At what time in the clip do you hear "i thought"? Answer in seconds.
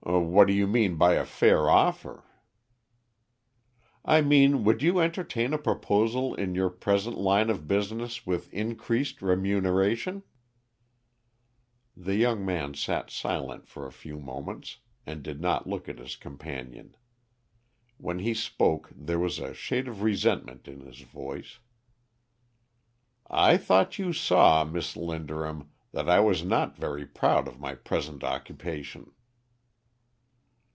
23.29-23.97